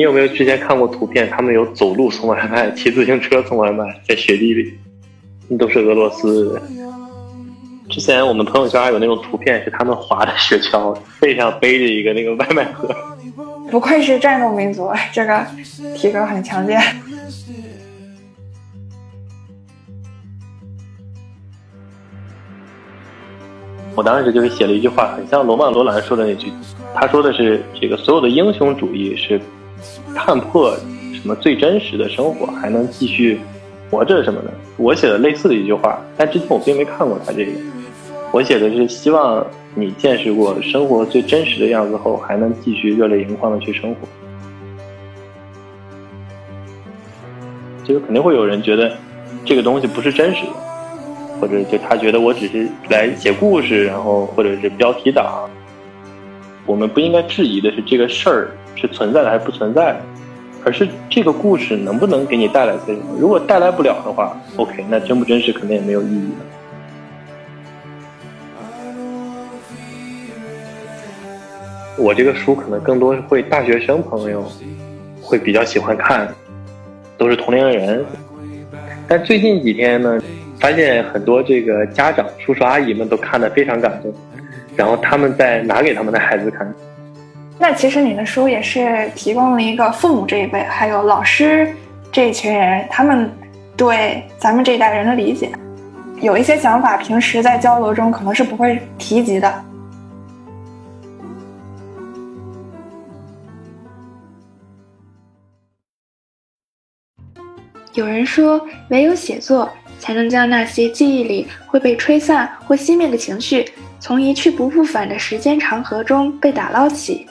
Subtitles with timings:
[0.00, 1.28] 你有没有之前看过图片？
[1.28, 4.72] 他们有走路送外卖，骑自行车送外卖，在雪地里，
[5.46, 6.58] 那都是俄罗斯。
[7.90, 12.88] 之前我们朋友圈还有那种图片，是他们滑着雪橇，背上背着一个那个外卖盒。
[13.70, 15.46] 不愧是战斗民族，这个
[15.94, 16.80] 体格很强健。
[23.94, 26.50] 我当时就是写了一句话，很像罗曼·罗兰说的那句，
[26.94, 29.38] 他说的是这个所有的英雄主义是
[30.14, 30.74] 看破
[31.12, 33.40] 什么最真实的生活，还能继续
[33.90, 34.50] 活着什么的。
[34.76, 37.52] 我写的类似的一句话，但之前我并没看过他这个。
[38.32, 39.44] 我写的是希望
[39.74, 44.08] 你见识过生活最真实的样子后，还能继续热泪盈眶的去生活。
[47.84, 48.92] 其实肯定会有人觉得
[49.44, 50.52] 这个东西不是真实的，
[51.40, 55.50] 或者就他觉得我只是来写故事，然后或者是标题党。
[56.70, 60.00] 我们不应该质疑的是这个事儿是存在的还是不存在的，
[60.64, 63.06] 而是这个故事能不能给你带来些什么。
[63.18, 66.44] 如果带来不了的话，OK，那真不真实肯定也没有意义了。
[71.98, 74.48] 我这个书可能更多会大学生朋友
[75.20, 76.32] 会比较喜欢看，
[77.18, 78.04] 都是同龄人。
[79.08, 80.22] 但最近几天呢，
[80.60, 84.14] 发现很多这个家长叔叔阿姨们都看得非常感动，
[84.80, 86.66] 然后他们再拿给他们的孩子看。
[87.58, 91.70] 那其实你的书也是提供了一个父母这一辈，还有老师
[92.10, 93.30] 这一群人，他们
[93.76, 95.52] 对咱们这一代人的理解，
[96.22, 99.64] 有一些想法，平时在交流中可能是不会提及的。
[107.92, 113.70] 有人说，唯有写作才能将那些记忆里会被吹散或熄灭的情绪，
[114.00, 117.26] 从一去不复返的时间长河中被打捞起。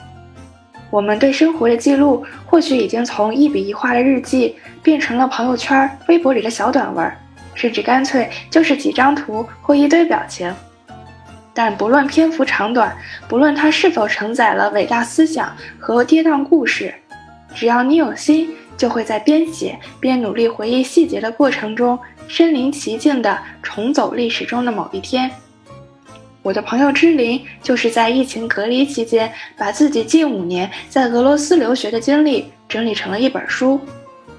[0.90, 7.12] 我们对生活的记录，或许已经从一笔一画的日记，变成了朋友圈、微博里的小短文，
[7.54, 10.50] 甚至干脆就是几张图或一堆表情。
[11.52, 12.96] 但不论篇幅长短，
[13.28, 16.94] 不论它是否承载了伟大思想和跌宕故事，
[17.54, 18.56] 只要你有心。
[18.76, 25.30] 就会在边写边努力回忆细节的过程中，身临其境地重走历史中的某一天。
[26.42, 33.80] 我的朋友之林就是在疫情隔离期间，把自己近五年在俄罗斯留学的经历整理成了一本书。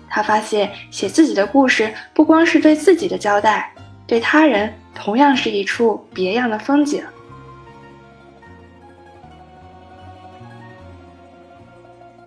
[0.10, 3.72] 他发现，写自己的故事不光是对自己的交代，
[4.08, 7.04] 对他人同样是一处别样的风景。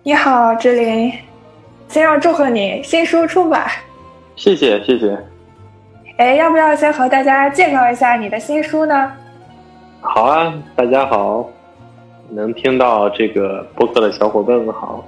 [0.03, 1.11] 你好，志林。
[1.87, 3.69] 先要祝贺你新书出版，
[4.35, 5.17] 谢谢谢谢。
[6.17, 9.13] 哎，要不要先和大家介绍一下你的新书呢？
[10.07, 11.49] 好啊，大家好，
[12.29, 15.03] 能听到这个播客的小伙伴们好。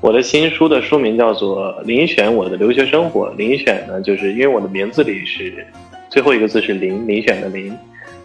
[0.00, 5.66] 我的新书的书名叫做《遴选我的留学生活》，遴选呢，就是因为我的名字里是
[6.10, 7.72] 最后一个字是遴，遴选的遴，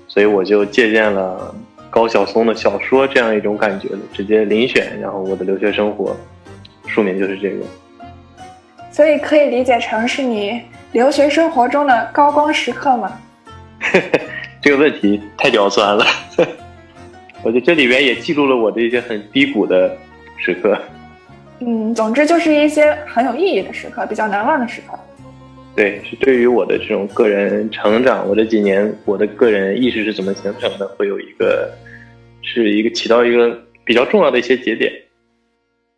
[0.07, 1.55] 所以我就借鉴了
[1.89, 6.15] 高晓松的小说这样一种感觉的，直接遴选，然后我的留学生活。
[6.85, 7.65] 书名就是这个，
[8.91, 13.11] 所以可以理解成是你留学生活中的高光时刻吗？
[14.63, 16.05] 这个问题太刁钻了，
[17.43, 19.93] 我觉得这里边也记录了我的一些很低谷的
[20.37, 20.79] 时刻。
[21.59, 24.97] 嗯，总之就是一些很有意义的时刻，比较难忘的时刻。
[25.75, 31.69] 对，是对于我的这种个人成长，我这几年我的个人意识是怎么形成的，会有一个
[32.41, 34.89] 是一个起到一个比较重要的一些节点。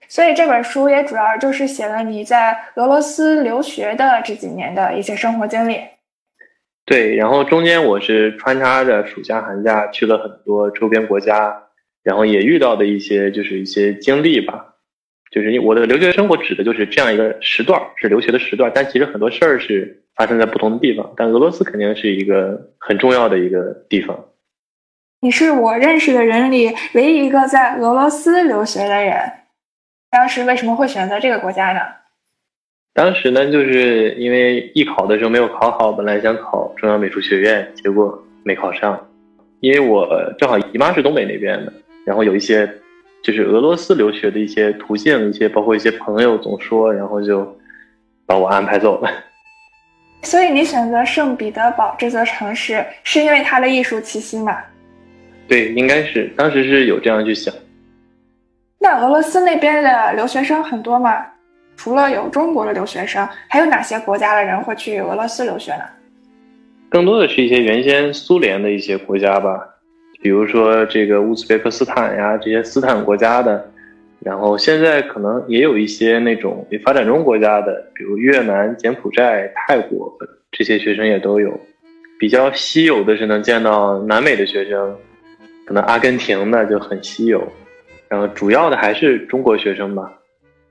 [0.07, 5.77] 所以这本书也主要就是写了你在俄罗斯留学的这几年的一些生活经历。
[6.85, 11.63] 对，然后中间我是穿插着暑假寒假去了很多周边国家，
[12.03, 14.73] 然后也遇到的一些就是一些经历吧。
[15.31, 21.12] 就是我的留学生活指的就是这样一个时段，是留学的时段，但其实很多事儿是发生在不同的地方。
[21.18, 24.25] 但俄罗斯肯定是一个很重要的一个地方。
[25.22, 29.17] 你是我认识的人里唯一一个在俄罗斯留学的人。
[30.11, 31.79] 当时为什么会选择这个国家呢？
[32.95, 38.97] 当时呢，就是因为艺考的时候没有考好，本来想考中央美术学院，结果没考上。
[39.59, 40.07] 因为我
[40.37, 41.73] 正好姨妈是东北那边的，
[42.05, 42.65] 然后有一些
[43.21, 47.45] 就是俄罗斯留学的一些途径，一些包括一些朋友总说，然后就
[48.25, 49.11] 把我安排走了。
[50.23, 54.57] 所以你选择圣彼得堡这座城市，是因为它的艺术气息吗？
[55.49, 57.53] 对，应该是当时是有这样去想。
[58.79, 61.25] 那俄罗斯那边的留学生很多吗？
[61.77, 65.83] 除了有中国的留学生，还有哪些国家的人会去俄罗斯留学呢？
[66.89, 69.59] 更多的是一些原先苏联的一些国家吧，
[70.22, 73.69] 比如说这个乌兹别克斯坦呀，这些斯坦国家的，
[74.19, 80.11] 然后现在可能也有一些那种发展中国家的，比如越南、柬埔寨、泰国
[80.51, 81.59] 这些学生也都有。
[82.17, 84.95] 比较稀有的是能见到南美的学生，
[85.66, 87.45] 可能阿根廷的就很稀有。
[88.07, 90.13] 然后主要的还是中国学生吧。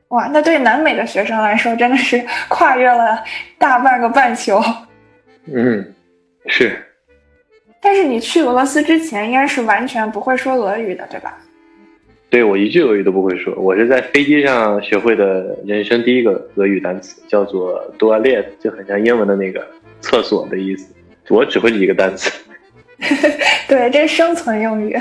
[0.09, 3.23] 哇，那对南美的学生来说，真的是 跨越了
[3.59, 4.63] 大半个半球。
[5.53, 5.95] 嗯，
[6.47, 6.77] 是。
[7.81, 11.37] 但是你去俄罗斯之前，应该是完全不会说俄语的，对吧？
[12.31, 13.55] 对，我一句俄语都不会说。
[13.57, 19.65] 我是在飞机上学会的人生第一个俄语单词，叫做 “toilet”，就很像英文的那个
[20.01, 20.95] 厕所的意思。
[21.29, 22.33] 我只会一个单词。
[23.69, 24.99] 对，这是生存用语。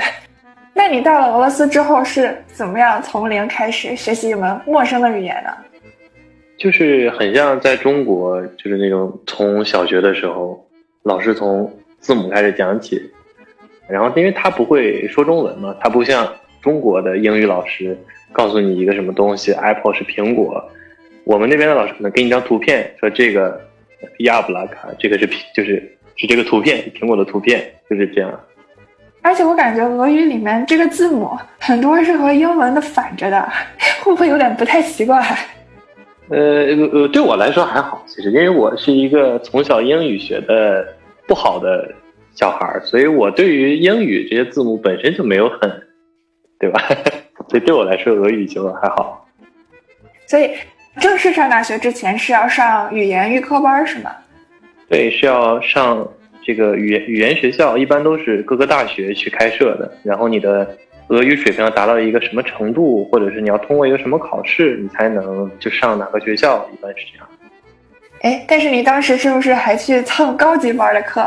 [0.74, 5.50] 那你到了俄罗斯之后是怎么样从零开始学习一门陌生的语言呢？
[6.56, 10.66] 就是很像在中国，就是那种从小学的时候，
[11.02, 13.00] 老师从字母开始讲起，
[13.88, 17.96] 然后因为他不会说中文嘛，他不像中国的英语老师
[18.32, 20.64] 告诉你一个什么东西，Apple 是苹果，
[21.24, 23.60] 我们那边的老师可能给你一张图片，说这个
[24.20, 28.40] 亚布拉卡，这个是苹，就是是这个图片，苹果的图片，就是这样。
[29.24, 33.42] 而且我感觉俄语里面这个字母很多是和英文的反着的，
[34.02, 35.24] 会不会有点不太习惯？
[36.28, 40.86] 呃呃，对我来说还好，其实因为我是一个从小英语学的
[41.26, 41.90] 不好的
[42.34, 45.82] 小孩儿所以我对于英语这些字母本身就没有很，
[46.58, 46.82] 对吧？
[47.48, 49.26] 所以对我来说俄语就还好。
[50.26, 50.50] 所以
[51.00, 54.10] 正式上大学之前是要上语言预科班是吗？
[54.86, 56.06] 对，是要上。
[56.44, 60.76] 这个语言语言学校一般都是各个大学去开设的，然后你的
[61.08, 67.28] 俄语水平要达到一个什么程度，或者是你要通过一个什么考试，你才能就上哪个学校，一般是这样。
[68.20, 71.26] 哎，但是你当时是不是还去蹭高级班的课？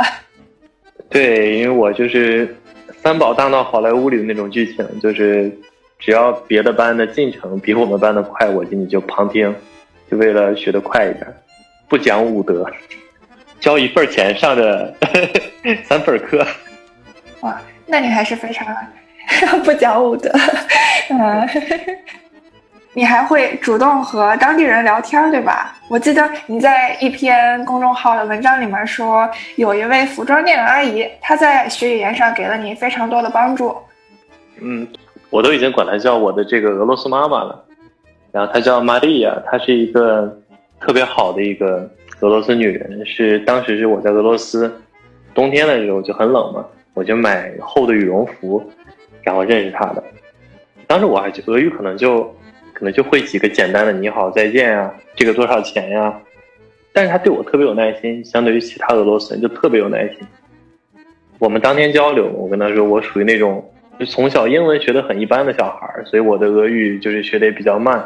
[1.10, 2.56] 对，因为我就是
[3.02, 5.52] 三宝大闹好莱坞里的那种剧情，就是
[6.00, 9.54] 只要别的班的进程比我们班的快，我进去就旁听，
[10.10, 11.28] 就为了学得快一点，
[11.88, 12.66] 不讲武德。
[13.60, 14.94] 交一份钱上的
[15.84, 16.46] 三份课，
[17.42, 18.66] 哇，那你还是非常
[19.64, 20.32] 不讲武德。
[21.10, 21.50] 嗯，
[22.94, 25.76] 你还会主动和当地人聊天，对吧？
[25.90, 33.76] 我记得你在一篇公众号的文章里面说，有一位服装店的阿姨，她在学语言上给了你非常多的帮助。
[34.62, 34.88] 嗯，
[35.30, 37.66] 我都已经管她叫我的这个俄罗斯妈妈了。
[38.32, 40.40] 然后她叫玛丽亚，她是一个
[40.80, 41.90] 特别好的一个。
[42.22, 44.72] 俄罗斯女人是当时是我在俄罗斯，
[45.36, 46.66] 冬天的时候就很冷嘛，
[46.96, 48.64] 我就买厚的羽绒服，
[49.22, 50.04] 然后认识她的。
[50.88, 52.24] 当时我还俄语可能就
[52.74, 56.20] 可能就会几个简单的你好再见啊，这个多少钱呀？
[56.92, 60.18] 但是她对我特别有耐心，相对于其他俄罗斯人就特别有耐心。
[61.38, 63.64] 我们当天交流，我跟她说我属于那种
[64.00, 68.04] 就从小英文学的很一般的小孩，所以我的俄语就是学的也比较慢。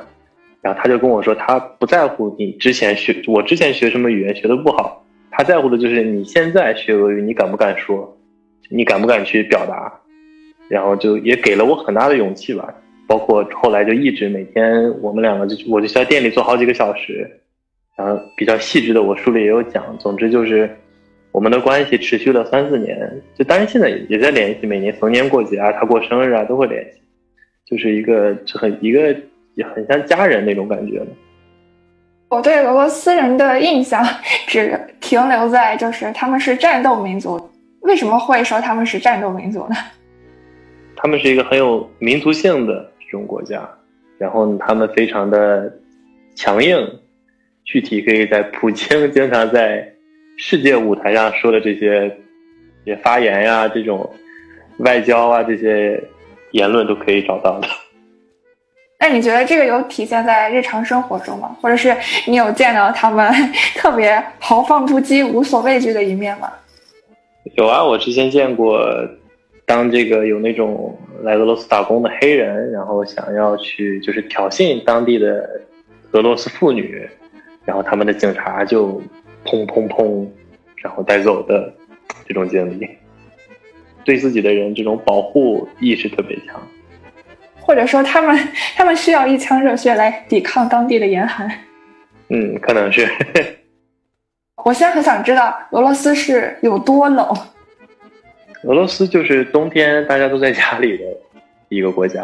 [0.61, 8.15] 然后他就跟我说，他不在乎你之前学我之前学什么语言学的不好，他在乎的就是你现在学俄语，你敢不敢说，
[8.69, 9.91] 你敢不敢去表达，
[10.69, 12.71] 然后就也给了我很大的勇气吧。
[13.07, 17.27] 包括后来就一直每天我们两个就我就在店里坐好几个小时，
[17.97, 19.97] 然后比较细致的我书里也有讲。
[19.97, 20.69] 总之就是
[21.31, 27.01] 我们的关系持续了三四年，就当然现在也在联系，每年逢年过节啊，他过生日啊都会联系，
[27.65, 29.15] 就是一个就很一个。
[29.55, 31.01] 也很像家人那种感觉
[32.29, 34.05] 我对俄罗斯人的印象
[34.47, 37.49] 只停留在就是他们是战斗民族。
[37.81, 39.75] 为什么会说他们是战斗民族呢？
[40.95, 43.67] 他们是一个很有民族性的这种国家，
[44.17, 45.71] 然后他们非常的
[46.35, 46.77] 强硬。
[47.63, 49.87] 具体可以在普京经常在
[50.35, 52.11] 世界舞台上说的这些
[52.85, 54.09] 也发言呀，这种
[54.79, 56.01] 外交啊这些
[56.51, 57.67] 言论都可以找到的。
[59.01, 61.57] 那你觉得这个有体现在日常生活中吗？
[61.59, 63.33] 或者是你有见到他们
[63.75, 66.47] 特别豪放不羁、无所畏惧的一面吗？
[67.55, 68.79] 有啊，我之前见过，
[69.65, 75.49] 当这个有那种来俄罗斯打工的黑人，然后想要去就是挑衅当地的
[76.11, 77.09] 俄罗斯妇女，
[77.65, 79.01] 然后他们的警察就
[79.43, 80.27] 砰砰砰，
[80.75, 81.73] 然后带走的
[82.27, 82.87] 这种经历，
[84.05, 86.61] 对自己的人这种保护意识特别强。
[87.61, 88.37] 或者说，他们
[88.75, 91.49] 他们需要一腔热血来抵抗当地的严寒。
[92.29, 93.07] 嗯，可能是。
[94.63, 97.25] 我现在很想知道俄罗斯是有多冷。
[98.63, 101.03] 俄罗斯就是冬天大家都在家里的
[101.69, 102.23] 一个国家，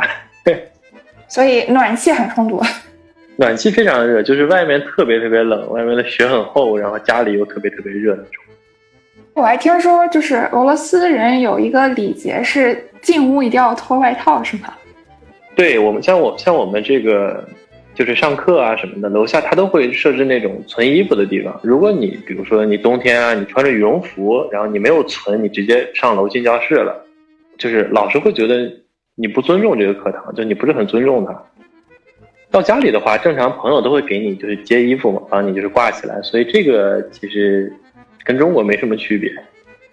[1.27, 2.62] 所以暖气很充足。
[3.38, 8.44] 暖气非常热，就是外面特别特别冷，外面的雪很厚，然后家里又特别特别热那种。
[9.34, 14.74] 我还听说，就是俄罗斯人有一个礼节是进屋一定要脱外套，是吗？
[15.57, 17.43] 对我们像我像我们这个
[17.95, 21.59] 就是上课啊什么的，楼下他都会设置那种存衣服的地方。
[21.63, 27.03] 如果你比如说你冬天啊，你穿着羽绒服，然后你没有存，你直接上楼进教室了，
[27.57, 28.71] 就是老师会觉得
[29.15, 31.35] 你不尊重这个课堂，就你不是很尊重他。
[32.51, 37.73] 到家里的话，正常朋友都会给你就是接衣服嘛，帮你就是挂起来，所以这个其实
[38.23, 39.33] 跟中国没什么区别。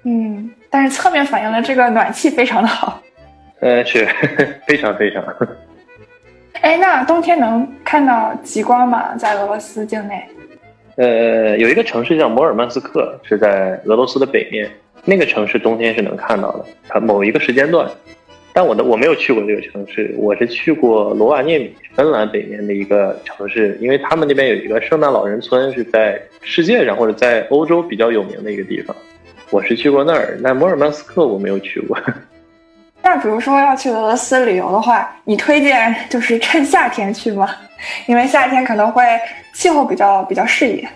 [0.04, 3.00] 嗯，但是侧面反映了这个暖气非常的好。
[3.64, 4.06] 呃，是
[4.66, 5.25] 非常非常。
[6.61, 9.16] 哎，那冬天能看到极光吗？
[9.16, 10.23] 在俄罗斯境内？
[10.97, 14.71] 呃，有一个城市叫摩尔曼斯克，是在俄罗斯的北面。
[15.06, 17.90] 那个城市冬天是能看到的，它某一个时间段。
[18.52, 28.94] 但我的我没有去过这个城市，我是去过罗瓦涅米，芬兰北面的一个城市，因为他们那边有一个圣诞老人村，是在世界上或者在欧洲比较有名的一个地方。
[29.49, 31.99] 我是去过那儿，那摩尔曼斯克我没有去过。
[33.05, 37.55] 那比如说要去俄罗斯旅游的话，你推荐就是趁夏天去吗？
[38.07, 39.05] 因为夏天可能会
[39.53, 40.89] 气候比较比较适宜。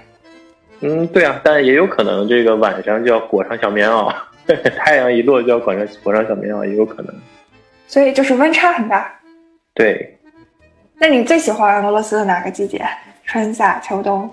[0.80, 4.10] 嗯，对啊，但也有可能这个晚上就要裹上小棉袄，
[4.78, 7.14] 太阳一落就要裹上裹上小棉袄，也有可能。
[7.86, 9.12] 所以就是温差很大。
[9.74, 10.18] 对。
[10.98, 12.82] 那你最喜欢俄罗斯的哪个季节？
[13.24, 14.28] 春夏秋冬？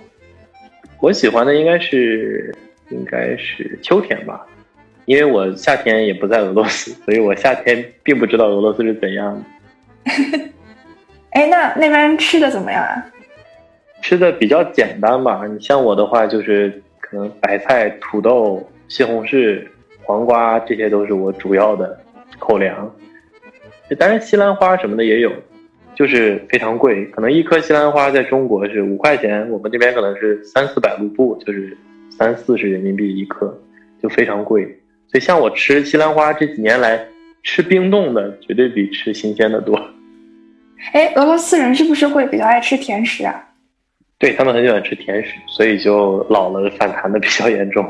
[1.02, 2.56] 我喜欢的应该是
[2.90, 4.46] 应该是秋天吧。
[5.06, 9.44] 因为我夏天也不在俄罗斯，所以我夏天并不知道俄罗斯是怎样的。
[11.32, 13.06] 哎，那那边吃的怎么样啊？
[14.02, 15.46] 吃的比较简单吧。
[15.48, 19.64] 你像我的话，就是可能白菜、土豆、西红柿、
[20.04, 22.00] 黄瓜，这些都是我主要的
[22.40, 22.90] 口粮。
[23.98, 25.32] 当然，西兰花什么的也有，
[25.94, 27.06] 就是非常贵。
[27.08, 31.78] 可能一颗西兰花在中国是五块钱，我们这边可能是三四百卢布，就是
[32.10, 33.60] 三四十人民币一颗，
[34.02, 34.80] 就非常贵。
[35.12, 37.00] 所以，像我吃西兰花这几年来，
[37.44, 39.80] 吃冰冻的绝对比吃新鲜的多。
[40.94, 43.50] 哎，俄罗斯人是不是会比较爱吃甜食啊？
[44.18, 47.86] 对他们很喜欢吃甜食，所以就老了反弹的比较严重。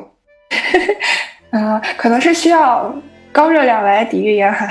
[1.51, 2.93] 嗯，可能是需要
[3.31, 4.69] 高热量来抵御严寒。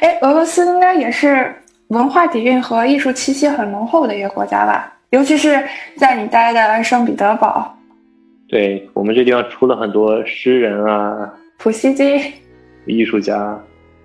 [0.00, 1.54] 哎，俄罗斯应该也是
[1.88, 4.92] 文化底蕴和艺术气息很浓厚的一个国家吧？
[5.10, 5.62] 尤其是
[5.98, 7.76] 在你待的圣彼得堡。
[8.52, 12.20] 对我们这地方出了很多诗人啊，普希金，
[12.84, 13.58] 艺术家，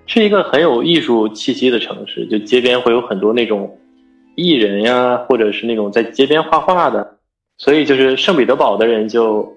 [0.05, 2.25] 是一个很有艺术气息的城市。
[2.27, 3.77] 就街边会有很多那种
[4.35, 7.17] 艺人呀，或者是那种在街边画画的。
[7.57, 9.53] 所以就是圣彼得堡的人就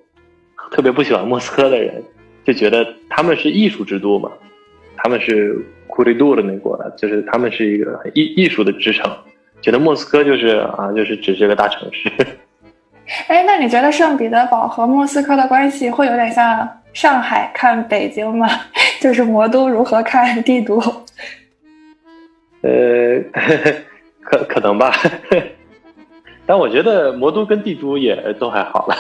[0.73, 2.03] 特别不喜欢莫斯科的人，
[2.45, 4.29] 就觉得他们是艺术之都嘛，
[4.97, 5.57] 他们是
[5.87, 9.09] 库里杜的那国的，就是他们是一个艺艺术的之城，
[9.63, 12.11] 觉得莫斯科就是啊，就是只是个大城市。
[13.27, 18.49] 哎，那你觉得圣彼得堡和莫斯科的关系会有点像上海看北京吗？
[19.01, 20.79] 就是魔都如何看帝都？
[22.63, 23.21] 呃，
[24.23, 24.93] 可可能吧。
[26.47, 28.97] 但我觉得魔都跟帝都也都还好了。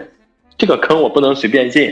[0.56, 1.90] 这个坑我不能随便进。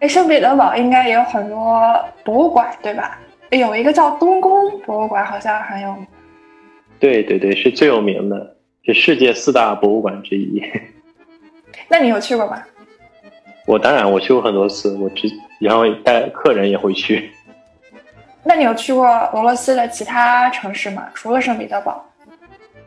[0.00, 1.82] 哎，圣彼得堡应该也有很多
[2.24, 3.18] 博物馆，对吧？
[3.50, 6.06] 有一个叫东宫博物馆，好像很有名。
[6.98, 8.56] 对对对，是最有名的。
[8.84, 10.60] 是世界四大博物馆之一，
[11.88, 12.60] 那你有去过吗？
[13.64, 15.28] 我当然我去过很多次，我只
[15.60, 17.30] 然后带客人也会去。
[18.42, 21.08] 那你有去过俄罗斯的其他城市吗？
[21.14, 22.04] 除了圣彼得堡？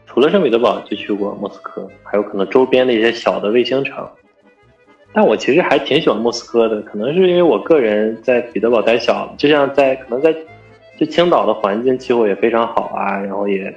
[0.06, 4.06] 除了圣彼得堡，就去过莫斯科，还有可能周边的一些小的卫星城。
[5.14, 10.36] 但我其实还挺喜欢莫斯科的，可能是因为我个人在彼得堡待小，就像在可能在
[11.00, 13.74] 就青岛的环境气候也非常好啊，然后也。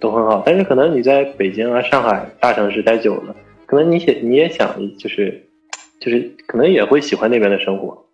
[0.00, 3.34] 都很好，但是可能你在北京啊、上海大城市待久了，
[3.66, 5.46] 可能你也你也想就是，
[6.00, 8.06] 就是可能也会喜欢那边的生活。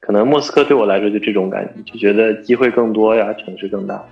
[0.00, 4.04] 可能莫斯科对我来说就这种感觉，就觉得机会更多呀，城市更大。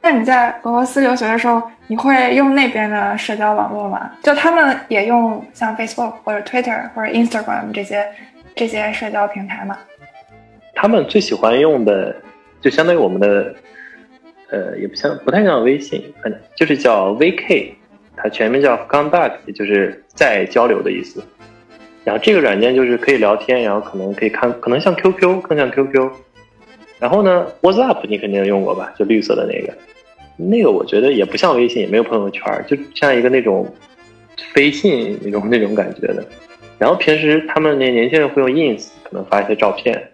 [0.00, 4.10] 那你在俄罗斯留学的时候，你会用那边的社交网络吗？
[4.22, 8.06] 就他们也用像 Facebook 或者 Twitter 或者 Instagram 这些
[8.54, 9.78] 这些社交平台吗？
[10.74, 12.16] 他们最喜欢用的，
[12.60, 13.54] 就相当于我们的。
[14.52, 17.70] 呃，也不像，不太像微信，反正就是叫 VK，
[18.14, 21.24] 它全名叫 Contact，也就是在交流的意思。
[22.04, 26.10] 然后这个软件就是可以聊天，然后可能可以看，可能像 QQ，更像 QQ。
[26.98, 28.92] 然后呢，WhatsApp 你肯定用过吧？
[28.98, 29.72] 就绿色的那个，
[30.36, 33.66] 那个我觉得也不像微信，也没有朋友圈，就像一个那种
[34.52, 36.22] 飞信那种那种感觉的。
[36.78, 40.10] 然后平时他们那年轻人会用 Ins，可能发一些照片，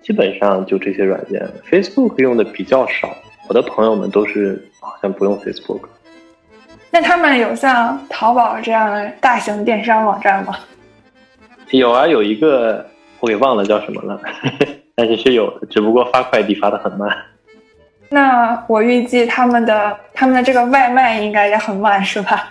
[0.00, 1.46] 基本上就这些软件。
[1.70, 3.14] Facebook 用的比较少。
[3.46, 5.80] 我的朋友们都是好像不用 Facebook，
[6.90, 10.56] 那他们有像淘宝这样的大型电商网站吗？
[11.70, 12.84] 有啊，有一个
[13.20, 14.20] 我给忘了叫什么了，
[14.94, 17.08] 但是是有的，只不过发快递发的很慢。
[18.08, 22.50] 那我预计他们的他们的这个外卖应该也很慢，是吧？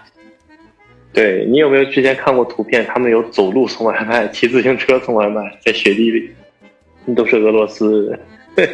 [1.13, 2.85] 对你有没有之前看过图片？
[2.85, 6.31] 他们有走路送外卖，骑自行车送外卖，在雪地里，
[7.05, 8.17] 那都是俄罗斯
[8.55, 8.69] 人。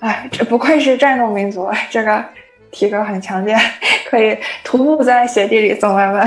[0.00, 2.24] 哎，这不愧是战斗民族，这个
[2.70, 3.58] 体格很强健，
[4.08, 6.24] 可以徒步在雪地里送外卖。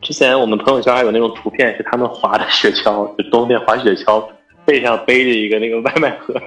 [0.00, 4.24] 之前我们朋友圈还有那种图片，是他们滑的雪橇，就冬天滑雪橇，
[4.64, 6.40] 背上背着一个那个外卖盒，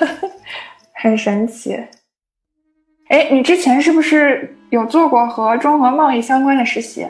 [0.96, 1.78] 很神奇。
[3.08, 7.06] 哎，你之前是不是有做过和中俄贸易相关的实习？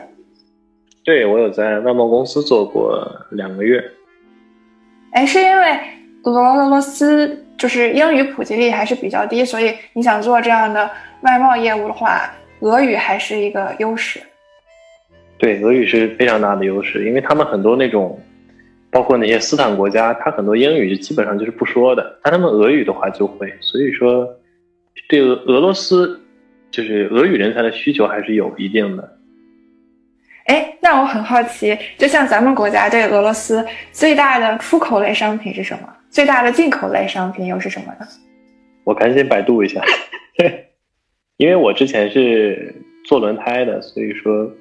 [1.03, 3.83] 对，我有在外贸公司做过两个月。
[5.13, 5.79] 哎，是因为
[6.23, 10.89] 俄罗斯就是英语普及率还是比较低，所以你想做这样的
[11.21, 12.27] 外贸业务的话，
[12.61, 14.19] 俄语还是一个优势。
[15.37, 18.19] 对，俄语是非常大的优势，因为他们很多那种，
[18.89, 24.27] 包括那些斯坦国家，他很多英语基本上就是不说的，但他们俄语的话就会，所以说。
[25.07, 26.21] 对俄俄罗斯，
[26.69, 29.17] 就是俄语人才的需求还是有一定的。
[30.45, 35.89] 哎，那我很好奇，就像咱们国家对俄罗斯最大的出口类商品是什么？
[36.11, 38.05] 最大的进口类商品又是什么呢？
[38.83, 39.81] 我赶紧百度一下，
[41.37, 42.75] 因为我之前是
[43.05, 44.51] 做轮胎的，所以说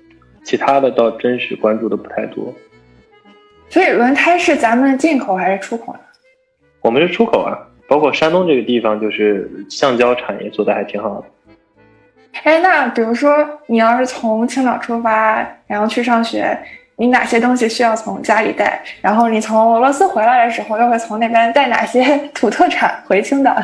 [0.45, 2.55] 其他的倒真是关注的不太多。
[3.69, 6.01] 所以轮胎是咱们进口还是出口呢？
[6.83, 7.67] 我们是出口啊。
[7.89, 11.27] 包括山东这个地方，就是橡胶产业做的还挺好的。
[12.45, 16.57] 哎，那比如说你要是从青岛出发，然后去上学，
[17.01, 18.79] 你哪些东西需要从家里带？
[19.01, 22.05] 然后你从俄罗斯回来的时候，又会从那边带哪些
[22.35, 23.57] 土特产回青岛？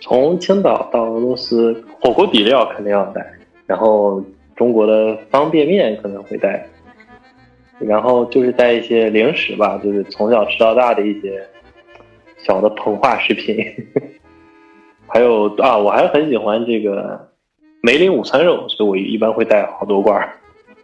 [0.00, 3.22] 从青岛到俄罗斯，火锅底料肯定要带，
[3.66, 4.24] 然后
[4.56, 6.64] 中国的方便面可能会带，
[7.78, 11.46] 然后就是带一些零食吧，就是从小吃到大的一些。
[12.42, 13.62] 小的膨化食品，
[15.06, 17.28] 还有啊，我还很喜欢这个
[17.82, 20.26] 梅林午餐肉，所以我一般会带好多罐，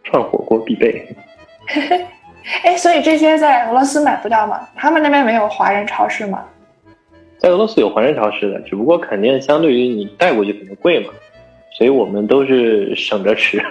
[0.05, 1.17] 涮火锅必备。
[2.65, 4.61] 哎，所以这些在俄罗斯买不到吗？
[4.77, 6.45] 他们那边没有华人超市吗？
[7.39, 11.13] 在俄罗斯有华人超市的，只不过肯定相对于你带过去肯定贵嘛，
[11.77, 13.63] 所以我们都是省着吃。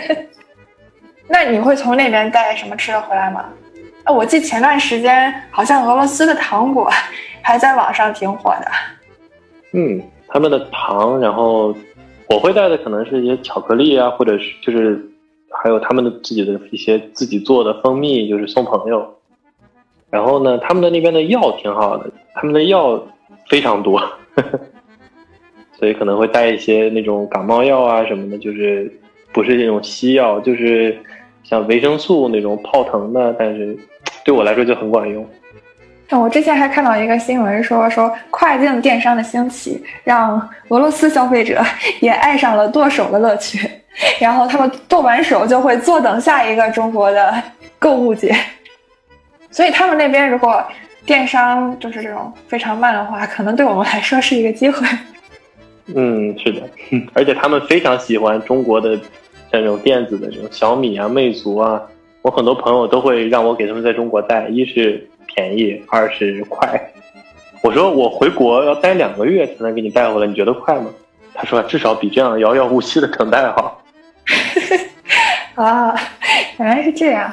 [1.26, 3.46] 那你会从那边带什么吃的回来吗？
[4.04, 6.90] 啊，我记前段时间好像俄罗斯的糖果
[7.42, 8.66] 还在网上挺火的。
[9.72, 11.74] 嗯，他们的糖，然后
[12.28, 15.09] 我会带的可能是一些巧克力啊，或者是就是
[15.50, 19.18] 还有他们的自己的一些自己做的蜂蜜，就是送朋友。
[20.10, 23.02] 然后呢，他们的那边的药挺好的，他们的药
[23.48, 24.10] 非常多，呵
[24.42, 24.60] 呵
[25.78, 28.92] 所以可能会带一些那种感冒药啊什么的，就是
[29.32, 30.98] 不是那种西药，就是
[31.42, 33.78] 像维生素那种泡腾的，但是。
[34.22, 35.26] 对我来说就很管用。
[36.10, 41.58] 我之前还看到一个新闻，说说跨境电商的兴起，让俄罗斯消费者
[42.00, 43.66] 也爱上了剁手的乐趣，
[44.18, 47.34] 然后他们剁完手就会坐等下一个中国的
[47.78, 48.34] 购物节。
[49.50, 50.64] 所以他们那边如果
[51.04, 54.86] 电商就是这种非常慢的话，可能对我们来说是一个机会。
[55.94, 56.62] 嗯，是的，
[57.14, 58.96] 而且他们非常喜欢中国的
[59.50, 61.82] 像这种电子的这种小米啊、魅族啊。
[62.22, 66.92] 我很多朋友都会让我给他们在中国带，一是便宜，二是快。
[67.62, 70.90] 我说我回国要待两个月才能给你带回来，你觉得快吗？
[71.34, 73.79] 他说至少比这样遥遥无期的等待好。
[75.56, 75.94] 啊，
[76.58, 77.32] 原来是这样。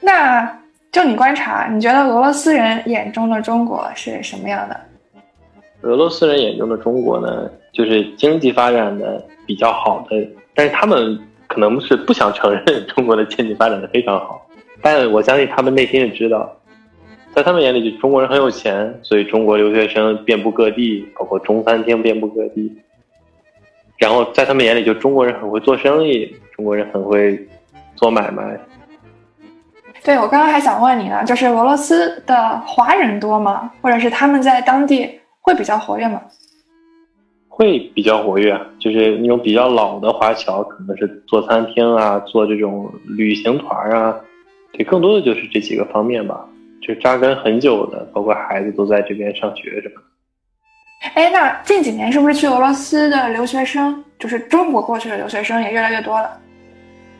[0.00, 0.60] 那
[0.92, 4.80] 就你观察，你觉得俄罗斯人眼中的中国是什么样的？
[5.82, 11.18] 俄罗斯人眼中的中国呢，就是经济发展的比较好的，但是他们。
[11.50, 14.46] 可能是不想承认中国的经济发展的非常好，
[14.82, 16.54] 但我相信他们内心是知道，
[17.32, 22.70] 在他们眼里，就中国人很有钱，所以中国留学生遍布各地，包括中餐厅遍布各地。
[23.98, 27.38] 然后在他们眼里，就中国人很会做生意，中国人很会
[27.96, 28.58] 做买卖。
[30.04, 33.70] 对，我刚刚还想问你呢，就是俄罗斯的华人多吗？
[33.82, 36.22] 或者是他们在当地会比较活跃吗？
[37.48, 44.16] 会比较活跃，就是那种比较老的华侨，可能是做餐厅啊，做这种旅行团啊，
[44.72, 46.48] 对，更多的就是这几个方面吧。
[46.80, 50.00] 就扎根很久的，包括孩子都在这边上学什么。
[51.00, 56.30] 哎，那近几年是不是去俄罗斯的留学生，就是中国过去的留学生也越来越多了？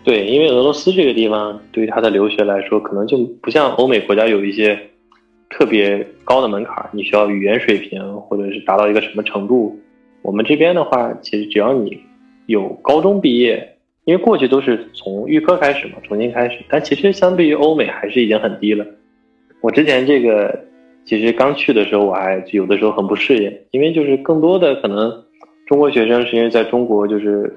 [0.04, 4.78] 对，因为俄罗斯这个地方对于他的留学来说，可能就不像欧美国家有一些
[5.50, 9.78] 特别高的门槛，你需要语言水平或者是达到一个什么程度。
[10.22, 12.00] 我们这边的话，其实只要你
[12.46, 16.58] 有高中毕业，因为过去都是从预科开始嘛，重新开始。
[16.68, 18.84] 但其实相对于欧美，还是已经很低了。
[19.60, 20.64] 我之前这个
[21.08, 25.24] 其实刚去的时候，我还有的时候很不适应，因为就是更多的可能
[25.66, 27.50] 中国学生是因为在中国就是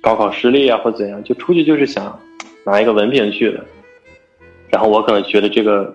[0.00, 2.18] 高考失利啊或怎样，就出去就是想
[2.64, 3.62] 拿一个文凭去的。
[4.70, 5.94] 然后我可能觉得这个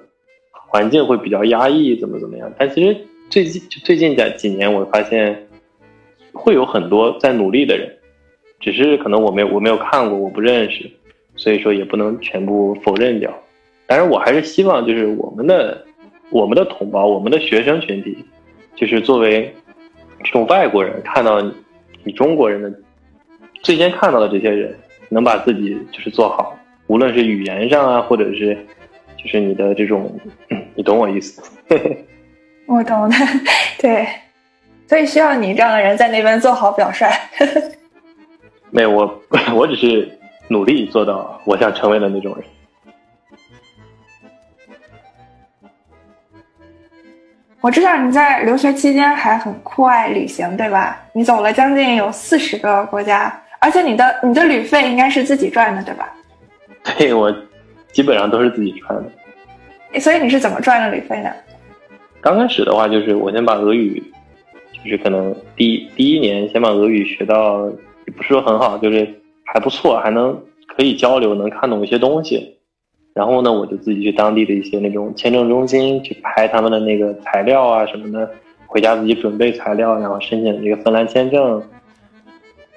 [0.52, 2.54] 环境会比较压抑，怎么怎么样。
[2.60, 2.96] 但其实
[3.28, 5.48] 最近最近这几年，我发现
[6.32, 7.92] 会有很多在努力的人，
[8.60, 10.88] 只是可能我没有我没有看过，我不认识，
[11.36, 13.34] 所以说也不能全部否认掉。
[13.88, 15.84] 但是，我还是希望就是我们的
[16.30, 18.18] 我们的同胞，我们的学生群体，
[18.76, 19.54] 就是作为
[20.24, 21.42] 这种外国人看到
[22.04, 22.72] 你中国人的
[23.62, 24.78] 最先看到的这些人，
[25.10, 26.56] 能把自己就是做好。
[26.88, 28.58] 无论是语言上啊，或者是，
[29.18, 30.20] 就是你的这种，
[30.76, 31.42] 你懂我意思？
[32.66, 33.16] 我懂的，
[33.80, 34.08] 对，
[34.88, 37.06] 所以需要你这样的人在那边做好表率。
[38.72, 39.22] 没有我，
[39.56, 40.08] 我只是
[40.48, 42.44] 努力做到我想成为的那种人。
[47.62, 50.98] 我知道你在留学期间还很酷爱旅行，对吧？
[51.14, 56.10] 你走了将近有四十个国家，而且你的你的旅费应该是自己赚的，对吧？
[56.98, 57.34] 对我，
[57.92, 60.00] 基本上都是自己赚的。
[60.00, 61.30] 所以你是怎么赚的旅费呢？
[62.22, 64.02] 刚开始的话，就是我先把俄语，
[64.84, 67.68] 就是可能第一第一年先把俄语学到，
[68.06, 69.06] 也不是说很好，就是
[69.46, 70.32] 还不错，还能
[70.68, 72.58] 可以交流，能看懂一些东西。
[73.14, 78.30] 然后呢，我就自己去当地的一些那种签证中心去拍他们的那个材料啊什么的，
[78.66, 81.62] 回家自己准备材料，然后申请这个芬兰签证。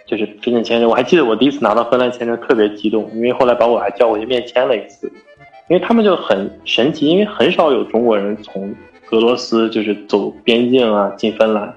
[0.05, 5.11] 就是申请签证，我还记得我第一次拿到芬兰签证特别激动，因为后来把我还叫过去面签了一次，
[5.71, 8.75] 因为他们就很神奇，因为很少有中国人从
[9.11, 11.73] 俄罗斯就是走边境啊进芬兰，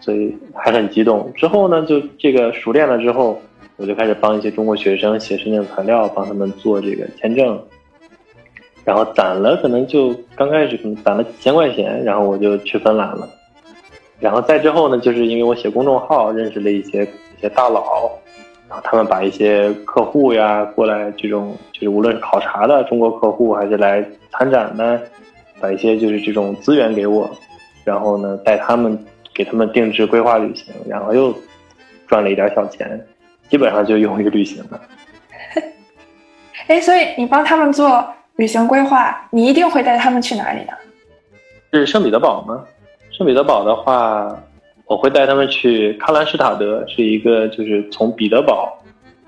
[0.00, 1.30] 所以还很激动。
[1.34, 3.38] 之后呢，就这个熟练了之后，
[3.76, 7.62] 我就开始帮一些中国学生写申请材料，帮他们做这个签证，
[8.84, 13.28] 然后攒了可能就刚开始可能攒了几千块钱，然后我就去芬兰了。
[14.18, 17.06] 然后再之后呢，就是因为我写公众号认识了一些。
[17.36, 18.10] 一些大佬，
[18.66, 24.98] 然后他们把一些客户呀过来，这种就是无论是考察的中国客户，还是来参展的，
[25.60, 27.30] 把一些就是这种资源给我，
[27.84, 28.98] 然后呢带他们
[29.34, 31.30] 给他们定制规划旅行，然后又
[32.06, 32.98] 赚了一点小钱，
[33.48, 34.80] 基本上就用于旅行了。
[36.68, 38.06] 哎，所以你帮他们做
[38.36, 40.72] 旅行规划，你一定会带他们去哪里呢？
[41.72, 42.64] 是圣彼得堡吗？
[43.10, 44.36] 圣彼得堡的话。
[44.88, 47.02] 我会带他们去喀兰施塔德，是。
[47.02, 47.84] 一个就是。
[47.90, 48.72] 从彼得堡，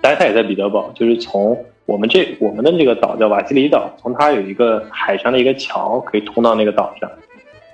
[0.00, 1.16] 当然他也在彼得堡，就是。
[1.16, 7.11] 从我们这我们的这个岛叫瓦西里岛，从它有一个海上的一个桥可以通到那个岛上，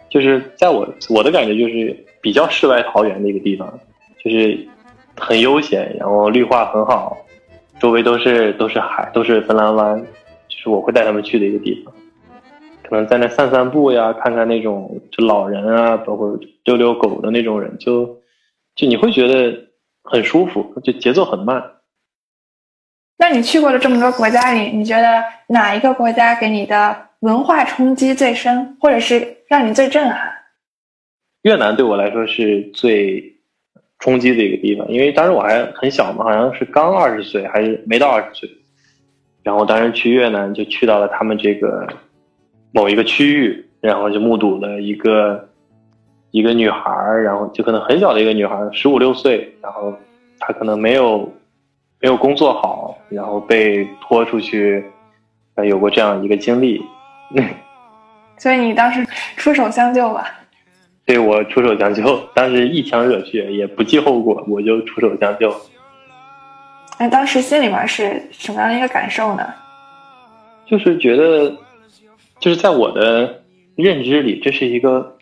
[0.08, 0.42] 就是。
[0.56, 1.94] 在我我的感觉就是。
[2.22, 3.78] 比较世外桃源的一个地方，
[4.24, 4.66] 就是
[5.16, 7.16] 很悠闲，然后绿化很好，
[7.78, 9.98] 周围都是都是海，都是芬兰湾，
[10.48, 11.94] 就是我会带他们去的一个地方。
[12.82, 18.04] 可能在那散散步呀，看看那种就老人啊，包括遛遛狗的那种人，就
[18.76, 19.68] 就你会觉得
[20.02, 21.62] 很舒服，就节奏很慢。
[23.16, 30.32] 那你去过了这么多国家里，你觉得哪一个国家给你的文化冲击最深，或者是让你最震撼？
[31.42, 33.33] 越南对我来说是最
[33.98, 38.50] 冲击的一个地方，因为当时我还很小嘛，好像是刚二十岁，还是没到二十岁。
[39.42, 41.86] 然后当时去越南，就去到了他们这个。
[42.76, 45.48] 某一个区域，然后就目睹了一个
[46.32, 46.90] 一个女孩，
[47.22, 49.94] 然后就可能很小的一个女孩，十五六岁，然后
[50.40, 51.32] 她可能没有
[52.00, 54.84] 没有工作好，然后被拖出去，
[55.64, 56.82] 有过这样一个经历。
[58.38, 60.26] 所以你当时出手相救吧？
[61.06, 65.54] 对我出手相救，当时一腔热血，也不计后果，我就出手相救。
[66.98, 69.46] 那当时心里面是什么样的一个感受呢？
[70.66, 71.56] 就是觉得。
[72.40, 73.42] 就是在我的
[73.74, 75.16] 认知里，这是一个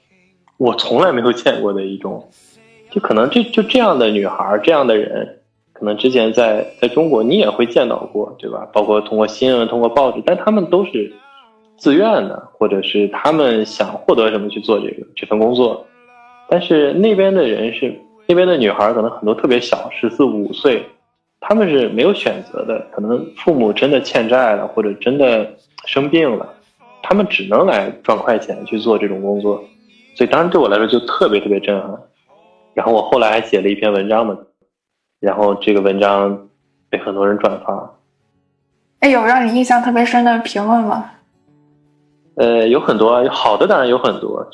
[0.57, 2.31] 我从来没有见过的一种，
[2.91, 5.39] 就可能这就这样的女孩，这样的人，
[5.73, 8.67] 可能之前在在中国你也会见到过，对吧？
[8.73, 11.13] 包括通过新闻、通过报纸，但他们都是
[11.77, 15.87] 自愿的，或者是他们想获得什么去做这个这份工作。
[16.49, 20.85] 但是那边的人是那边的女孩，可能很多特别小，十四五岁，
[21.41, 25.55] 他们是没有选择的，可能父母真的欠债了，或者真的
[25.87, 26.47] 生病了。
[27.03, 29.65] 他们只能来赚快钱去做这种工作，
[30.15, 31.91] 所以当时对我来说就特别特别震撼。
[32.75, 34.39] 然后我后来还写了一篇文章嘛，
[35.21, 36.49] 然后这个文章
[36.89, 37.99] 被很多人转发。
[39.01, 41.11] 哎，有让你印象特别深的评论吗？
[42.37, 44.47] 呃，有很多，好的当然有很多，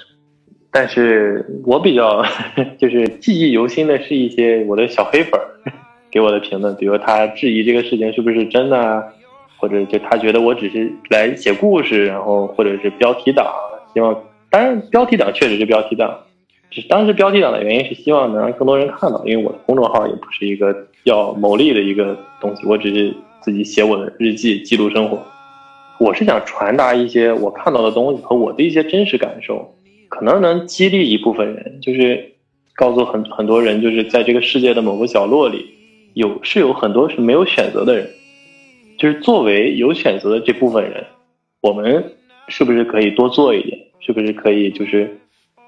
[0.71, 2.25] 但是我比较
[2.79, 5.41] 就是记忆犹新的是一些我的小黑粉
[6.11, 9.13] 给我的评论，比如他质疑这个事情是不是真的。
[9.61, 13.45] 或者就他觉得我只是来写故事，然后或者是标题党，
[13.93, 14.17] 希望
[14.51, 16.17] 当然标题党确实是标题党，
[16.71, 25.21] 只是当时标题党的原因是希望能让更多人看到，因为我的公众号也不是一个要牟利的一个东西，我只是自己写我的日记，记录生活。
[25.99, 29.75] 我是想传达一些我看到的东西和我的一些真实感受，
[30.09, 32.35] 可能能激励一部分人，就是
[32.75, 35.75] 告诉很很多人，就是在这个世界的某个角落里，
[36.15, 38.09] 有是有很多是没有选择的人。
[38.97, 41.05] 就是作为有选择的这部分人，
[41.61, 42.13] 我们
[42.49, 43.79] 是不是可以多做一点？
[44.01, 45.19] 是不是可以就是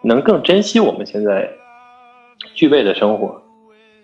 [0.02, 1.50] 能更珍惜我们现在
[2.54, 3.42] 具备的生活？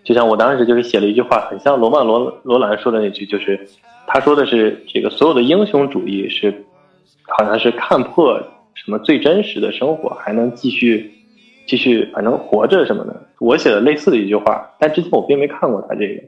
[0.03, 3.67] 就像我当时就是写了一句话，很像罗曼罗罗兰说的那句，就是
[4.07, 6.65] 他说的是这个所有的英雄主义是
[7.27, 8.41] 好像是看破
[8.73, 11.11] 什么最真实的生活，还能继续
[11.67, 13.27] 继续反正活着什么的。
[13.39, 16.23] 我写的类似的一句话，但之前我并没看过他这个，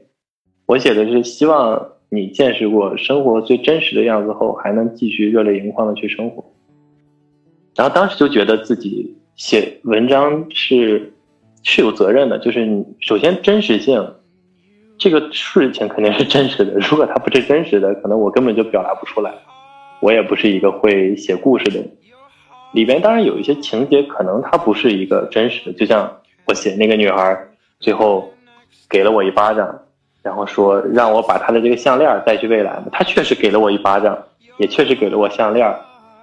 [0.66, 1.88] 我写的是希望。
[2.12, 6.44] 你见识过生活最真实的样子后，还能继续热泪盈眶的去生活。
[7.76, 11.12] 然后当时就觉得自己写文章是
[11.62, 14.04] 是有责任的，就是你首先真实性，
[15.00, 16.74] 这个事情肯定是真实的。
[16.78, 19.32] 如果它不是真实的，可能我根本就表达不出来。
[20.00, 21.90] 我也不是一个会写故事的人，
[22.72, 25.72] 里边当然有一些情节，可能它不是一个真实的。
[25.76, 27.36] 就像我写那个女孩
[27.80, 28.32] 最后
[28.88, 29.80] 给了我一巴掌。
[30.22, 34.22] 然后说让我把她的这个项链带去未来她确实给了我一巴掌，
[34.58, 35.74] 也确实给了我项链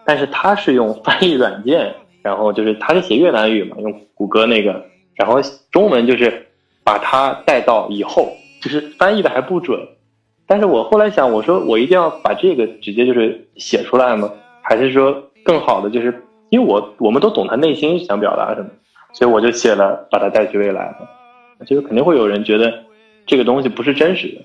[0.06, 4.86] 但是她是用翻译软件，然后就是她是写越南语嘛，用谷歌那个，
[5.16, 6.46] 然后中文就是
[6.84, 8.30] 把她带到以后，
[8.68, 9.80] 就是翻译的还不准。
[10.46, 14.32] 但是我后来想，我说我一定要把这个直接就是写出来吗？
[14.62, 18.70] 还是说更好的就是，因为我我们都懂他内心想表达什么，
[19.14, 21.66] 所以我就写了把他带去未来嘛。
[21.66, 22.86] 就是肯定会有人觉得。
[23.30, 24.42] 这个东西不是真实的，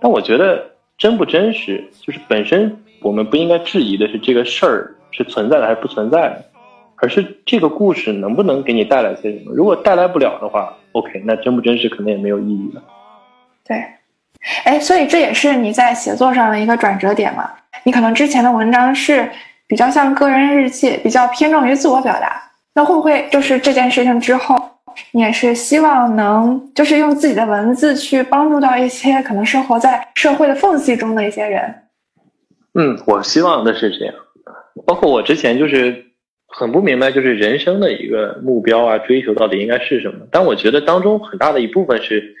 [0.00, 0.64] 但我觉得
[0.96, 6.44] 真不真实，就是本身我们不应该质疑的是这个事儿是存在的还是不存在的，
[6.94, 9.52] 而是这个故事能不能给你带来些什么。
[9.52, 12.80] 如果带来不了的话，OK，那真不真实可能也没有意义了。
[13.70, 13.84] 对，
[14.64, 17.48] 哎，所以这也是你在写作上的一个转折点嘛？
[17.84, 19.30] 你可能之前的文章是
[19.68, 22.42] 比较像个人日记，比较偏重于自我表达，
[22.74, 24.56] 那会不会就是这件事情之后？
[25.12, 31.72] 你也是希望能，就是用自己的文字去帮助到一些可能生活在社会的缝隙中的一些人。
[32.74, 34.14] 嗯，我希望的是这样。
[34.84, 36.06] 包括我之前就是
[36.48, 40.26] 很不明白，就是人生的一个目标啊，追求到底应该是什么？
[40.32, 42.34] 但我觉得当中很大的一部分是，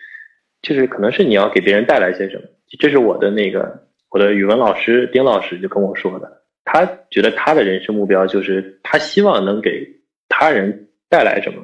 [0.62, 2.42] 就是可能是你要给别人带来些什么。
[2.78, 9.86] 这是我的那个我的语文老师丁老师就跟我说的，他觉得他的人生目标就是他希望能给
[10.28, 11.62] 他人带来什么。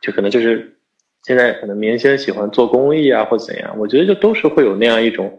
[0.00, 0.78] 就可能就是
[1.22, 5.38] 现在可能明星喜欢做公益啊，或怎样，我觉得就都是会有那样一种，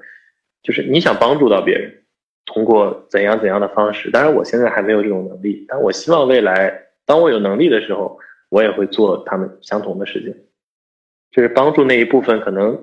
[0.63, 1.91] 就是你想帮助到别人，
[2.45, 4.09] 通过怎样怎样的方式。
[4.11, 6.73] 当然我现在还没有这种能力，但我希望未来
[7.05, 8.17] 当我有能力的时候，
[8.49, 10.33] 我也会做他们相同的事情，
[11.31, 12.77] 就是帮助那一部分可能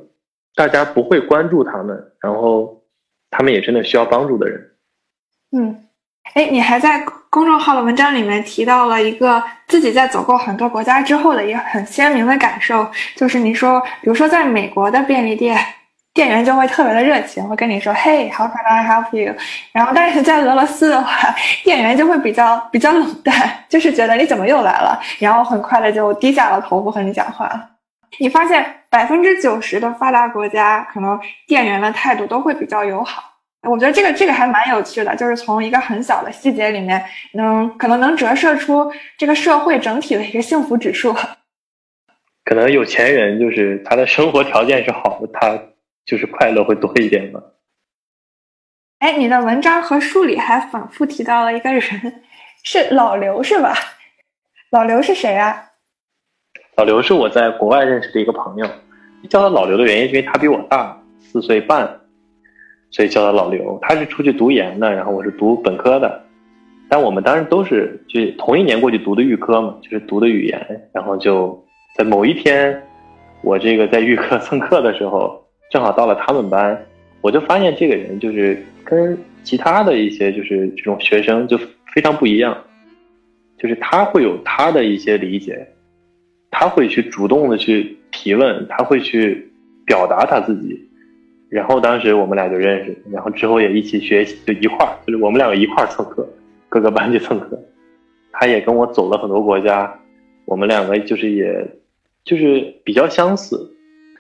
[0.54, 2.83] 大家不会关注他们，然后
[3.30, 4.61] 他们也真的需要帮助的人。
[5.52, 5.80] 嗯。
[6.33, 15.54] 哎，你还在公众号的文章里面提到了一个自己在走过很多国家之后的一个很鲜明的感受，就是你说，比如说在美国的便利店，
[16.14, 19.35] 店员就会特别的热情，会跟你说，Hey，how can I help you？
[19.70, 23.35] 然后，但是在俄罗斯的话，店员就会比较比较冷淡，
[23.68, 27.73] 就是觉得你怎么又来了，然后很快的就低下了头不和你讲话了。
[28.18, 33.33] 你发现百分之九十的发达国家，可能店员的态度都会比较友好。
[33.62, 41.14] 我觉得这个这个还蛮有趣的，就是从一个很小的细节里面，能可能能折射出这个社会整体的一个幸福指数。
[42.44, 45.59] 可能有钱人就是他的生活条件是好的，他
[46.05, 47.40] 就是快乐会多一点吧。
[48.98, 52.22] 哎，你的文章和书里还反复提到了一个人，
[52.62, 53.74] 是老刘是吧？
[54.70, 55.70] 老刘是谁啊？
[56.76, 58.66] 老刘是我在国外认识的一个朋友，
[59.28, 62.00] 叫他老刘的原因是因为他比我大四岁半。
[62.90, 66.24] 所以叫他老刘，他是出去读研的，然后我是读本科的，
[66.88, 71.60] 但我们当时都是就同一年过去读的预科嘛，就是读的语言，然后就
[71.96, 72.80] 在某一天，
[73.42, 76.80] 我这个在预科 蹭课的时候，正好到了他们班，
[77.20, 81.58] 我就发现这个人就是跟其他的一些就是这种学生就
[81.92, 82.56] 非常不一样，
[83.58, 85.66] 就是他会有他的一些理解，
[86.57, 89.51] 他会去主动的去提问，他会去
[89.85, 90.88] 表达他自己。
[91.49, 96.25] 然后当时我们俩就认识，然后之后也一起学习，就一块儿，就是我们两个一块儿蹭课，
[96.69, 97.61] 各个班去蹭课。
[98.31, 99.93] 他也跟我走了很多国家，
[100.45, 101.67] 我们两个就是也，
[102.25, 103.59] 就是比较相似。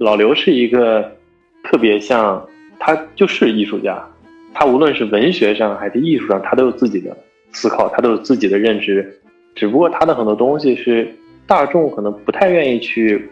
[0.00, 1.16] 老刘是一个
[1.62, 2.44] 特别像，
[2.80, 4.04] 他就是艺术家，
[4.52, 7.16] 他无论是文学上还是艺术上，他都有自己的
[7.52, 9.20] 思考，他都有自己的认知。
[9.54, 11.14] 只不过他的很多东西是
[11.46, 13.30] 大众可能不太愿意去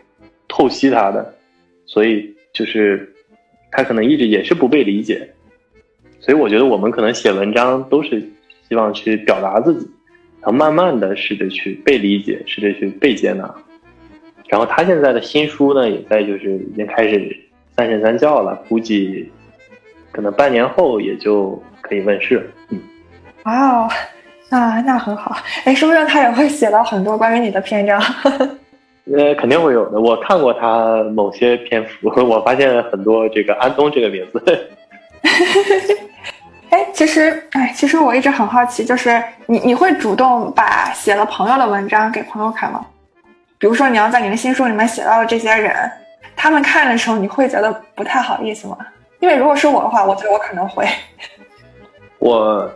[0.49, 1.35] 透析他的，
[1.87, 3.13] 所以就是
[3.71, 5.29] 他可能一直也是不被理解。
[6.21, 8.23] 所以我觉得我们可能写文章都是
[8.69, 9.91] 希望去表达自己，
[10.41, 13.53] 然后慢慢的试着去被理解，试着去被接纳。
[14.49, 17.37] 然后他现在的新书呢，也在就是已经开始
[17.75, 19.31] 三审三教了，估计
[20.13, 22.49] 可能半年后也就可以问世。
[22.69, 22.79] 嗯，
[23.45, 23.89] 哇哦，
[24.53, 25.35] 那那很好。
[25.65, 27.99] 哎，说不定他也会写到很多关于你的篇章？
[29.17, 29.99] 呃，肯定会有的。
[29.99, 34.69] 我看过他某些篇幅， 我发现很多这个安东这个名字。
[36.69, 42.85] 哎，其实，哎，其实我一直很好奇，就是你你会主动把写了朋友的文章给朋友看吗？
[43.59, 45.91] 比如说你要在你的新书里面写到的这些人，
[46.37, 48.77] 他们看的时候，你会觉得不太好意思吗？
[49.21, 50.87] 因为如果是我的话，我觉得我可能会。
[52.19, 52.71] 我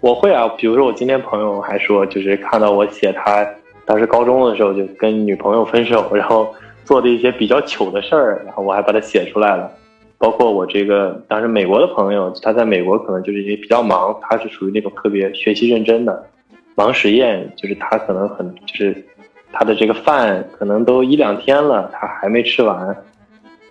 [0.00, 3.46] 我会啊，比如说我今天朋友还说，就是看到我写他
[3.84, 9.70] 当时高中的时候就跟女朋友分手，然后做的一些比较糗的事儿，然后我还把它写出来了。
[10.16, 16.26] 包括我这个当时美国的朋友，他在美国可能就是因为比较忙，他是属于那种特别学习认真的，
[16.74, 19.04] 忙实验，就是他可能很就是
[19.52, 22.96] 他的这个饭可能都一两天了，他还没吃完，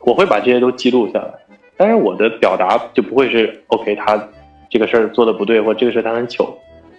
[0.02, 1.34] 我会把这些都记录下来。
[1.76, 4.22] 但是我的表达就不会是 OK，他
[4.70, 6.58] 这个事儿做的不对，或这个事儿他很糗，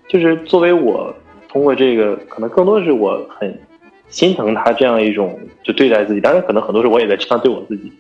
[0.09, 1.14] 就是作为我
[1.48, 3.56] 通过这个，可能更多的是我很
[4.09, 7.92] 心疼他这样一种就对待自己，当然可能很多时候我也在这样对我自己。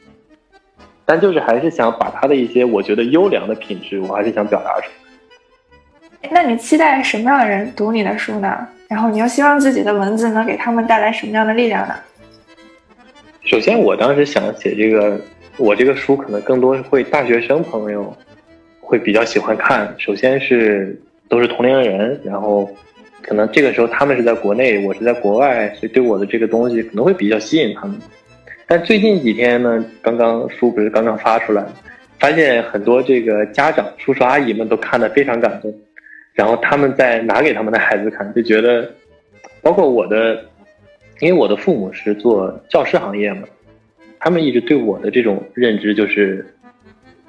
[1.04, 6.30] 但就是还是想把他的一些我觉得优良的品质，我还是想表达出来。
[6.30, 8.68] 那你期待什么样的人读你的书呢？
[8.88, 11.94] 然后你又希望自己的文字能给他们带来什么样的力量呢？
[13.42, 15.18] 首先，我当时想写这个，
[15.56, 18.16] 我这个书可能更多会大学生朋友
[18.90, 19.94] 会比较喜欢看。
[19.98, 22.68] 首先是都是同龄人，然后
[23.22, 27.96] 可能这个时候他们是在国内，我是在国外，所以对我的这个东西可能会比较吸引他们。
[28.66, 31.64] 但最近几天呢，刚刚书不是刚刚发出来，
[32.18, 35.72] 发现很多这个家长叔叔阿姨们都看得非常感动，
[36.34, 38.90] 然后他们在拿给他们的孩子看，就觉得，
[39.62, 40.44] 包括我的，
[41.20, 43.42] 因为我的父母是做教师行业嘛，
[44.18, 46.44] 他们一直对我的这种认知就是，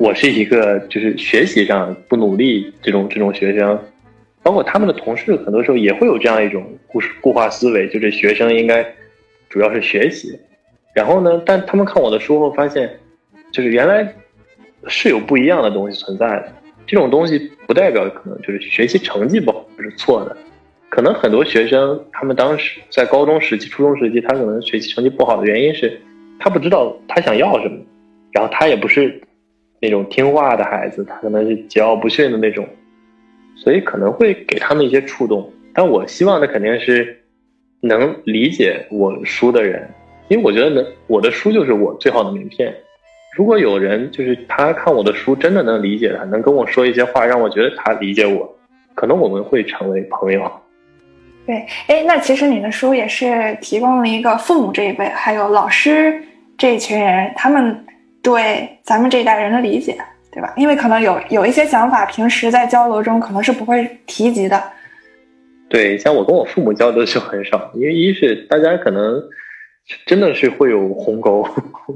[0.02, 3.80] 我是一个就是学习上不努力这种这种学生，
[4.42, 8.84] 包括他们的同事很多时候也会有这样一种固固化思维，就是学生应该
[9.48, 10.36] 主要是学习。
[10.96, 11.40] 然后呢？
[11.46, 12.90] 但他们看我的书后发现，
[13.52, 14.12] 就是原来
[14.88, 16.52] 是有不一样的东西存在的。
[16.88, 20.36] 这种东西不代表可能就是学习成绩不好是错的。
[20.90, 26.02] 可能很多学生他们当时在高中时期、初中时期，他可能学习成绩不好的原因是，
[26.40, 27.78] 他不知道他想要什么，
[28.32, 29.22] 然后他也不是
[29.82, 32.68] 那种听话的孩子，他可能是桀骜不驯的那种，
[33.56, 35.52] 所以可能会给他们一些触动。
[35.74, 37.20] 但我希望的肯定是
[37.82, 39.90] 能理解我书的人。
[40.28, 42.74] 因为我觉得能，我的书就是我最好的名片。
[43.36, 48.58] 如果有人就是他看我的书，真的能理解他，能跟我说一些话，让我觉得他理解我，
[48.94, 50.50] 可能我们会成为朋友。
[51.46, 56.22] 对，哎，那其实你的书也是提供了一个父母这一辈，还有老师
[56.58, 57.86] 这一群人，他们
[58.22, 59.98] 对咱们这一代人的理解，
[60.32, 60.54] 对吧？
[60.56, 64.62] 因为可能有有一些想法，平时在交流中可能是不会提及的。
[65.70, 69.22] 对，像我跟我父母交流就很少，因为一是大家可能。
[70.06, 71.42] 真的是会有鸿沟，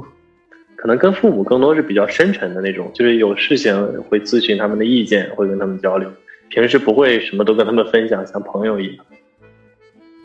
[0.75, 3.73] 可能跟父母更多是比较深沉的那种，就是有事情
[4.09, 6.11] 会咨询他们的意见，会跟他们交流，
[6.49, 9.05] 平时不会什么都跟他们分享，像朋友一样。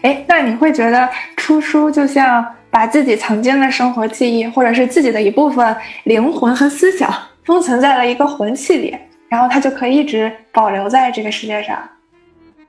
[0.00, 7.12] 哎，那你会觉得出书就像把自己曾经的生活记忆，或者是自己的一部分灵魂和思想
[7.44, 8.96] 封存在了一个魂器里，
[9.28, 11.78] 然后它就可以一直保留在这个世界上？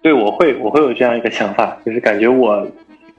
[0.01, 2.67] 对，我会，我会有这样一个想法，就是感觉我。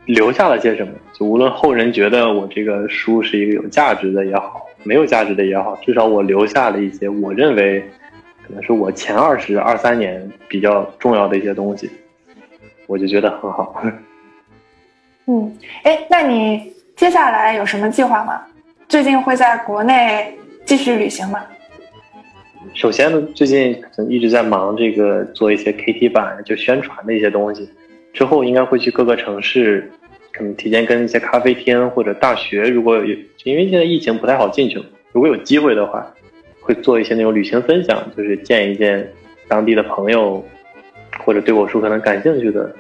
[0.06, 0.92] 留下了些什么？
[1.12, 7.80] 就无论后人觉得我这个书是一个有价值的也好，没有价值的也好，至少我留下了一些我认为
[8.44, 11.88] 可能是我前二十二三年比较重要的一些东西，
[12.88, 13.80] 我就觉得很好。
[15.26, 18.42] 嗯，哎，那你接下来有什么计划吗？
[18.88, 21.40] 最近会在国内继续旅行吗？
[22.74, 27.68] 首先呢，最近可能一直在忙这个做一些 KT 版就宣传的一些东西。
[28.12, 29.90] 之后应该会去各个城市，
[30.32, 36.06] 可能提前跟一些咖啡厅或者大学，如果有，因为现在疫情不太好进去，如果有机会的话，
[36.60, 39.08] 会做一些那种旅行分享，就是见一见
[39.48, 40.44] 当地的朋友，
[41.24, 42.74] 或者对我书可能感兴趣的。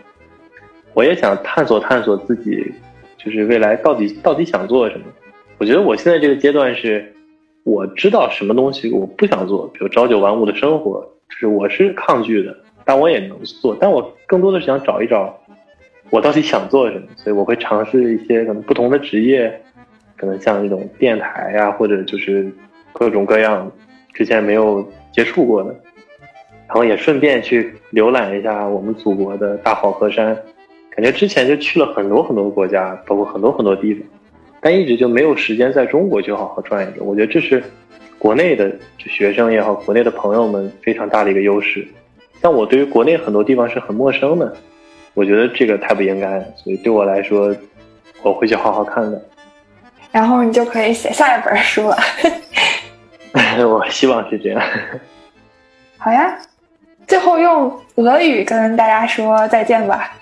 [0.94, 2.72] 我也想探索探索自己，
[3.16, 5.06] 就是未来到底到底想做什么。
[5.58, 7.14] 我觉得我现在这个阶段是，
[7.64, 15.38] 我知道什么东西我不想做，比如朝九晚五的生活，就是我是抗拒的，但我也能做，但我更多的是想找一找
[16.10, 19.62] 我到底想做什么，所以我会尝试一些可能不同的职业，
[20.16, 22.52] 可能像那种电台呀，或者就是
[22.92, 23.70] 各种各样
[24.12, 25.70] 之前没有接触过的，
[26.66, 30.36] 然后也顺便去浏览一下我们祖国的大好河山，
[30.94, 34.02] 感觉之前就去了很多很多国家，包括很多很多地方。
[34.60, 37.62] 但一直就没有时间在中国去好好转一转，我觉得这是
[38.18, 41.86] 国内的就学生也好，国内的朋友们非常大的一个优势。
[42.40, 44.54] 像我对于国内很多地方是很陌生的，
[45.14, 47.54] 我觉得这个太不应该了，所以对我来说，
[48.22, 49.20] 我会去好好看的。
[50.12, 51.96] 然后你就可以写下一本书了。
[53.66, 54.62] 我希望是这样。
[55.98, 56.38] 好呀，
[57.06, 60.12] 最后用俄语跟大家说再见吧。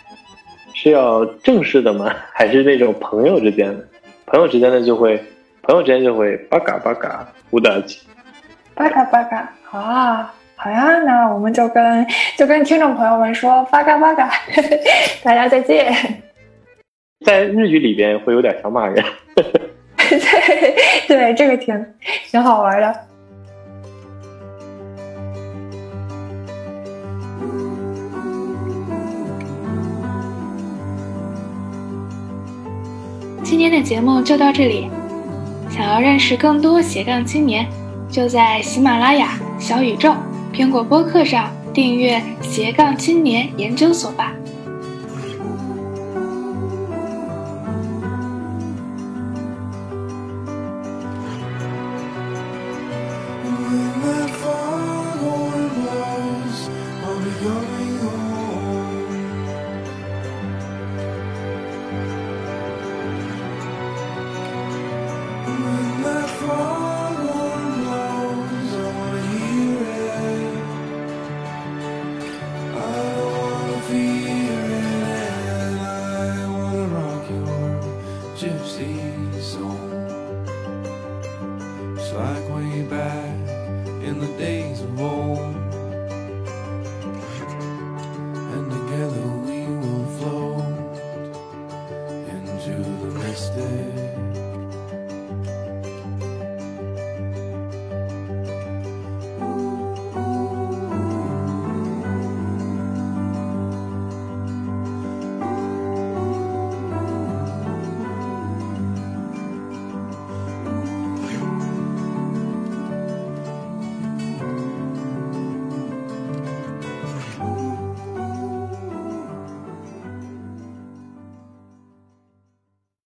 [0.83, 2.11] 是要正式的吗？
[2.33, 3.85] 还是那种朋友之间的？
[4.24, 5.22] 朋友之间的就会，
[5.61, 7.99] 朋友之间就会巴嘎巴嘎乌达吉，
[8.74, 12.07] 巴嘎巴嘎啊，好呀，那我们就跟
[12.39, 14.31] 就跟听众朋友们说巴嘎巴嘎，
[15.22, 15.95] 大家再见。
[17.26, 19.05] 在日语里边会有点想骂人，
[19.37, 21.95] 对对，这个挺
[22.31, 23.09] 挺好玩的。
[33.51, 34.86] 今天的节目就到这里。
[35.68, 37.66] 想要认识更多斜杠青年，
[38.09, 40.14] 就在喜马拉雅、小宇宙、
[40.55, 44.32] 苹果播客上订阅斜杠青年研究所吧。